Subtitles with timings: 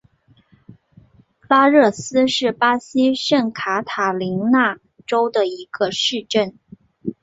[1.47, 6.57] 拉热斯是巴西圣卡塔琳娜州的一个市镇。